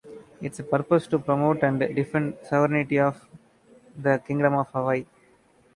Its 0.41 0.59
purpose 0.61 1.05
to 1.05 1.19
promote 1.19 1.61
and 1.61 1.79
defend 1.79 2.33
the 2.39 2.45
sovereignty 2.47 2.97
of 2.97 3.23
the 3.95 4.17
Kingdom 4.25 4.55
of 4.55 4.67
Hawaii. 4.71 5.05